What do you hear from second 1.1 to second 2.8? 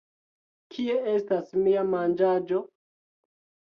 estas mia manĝaĵo?